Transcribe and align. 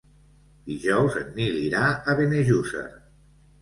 Dijous 0.69 1.19
en 1.21 1.31
Nil 1.37 1.61
irà 1.69 1.85
a 2.01 2.19
Benejússer. 2.25 2.87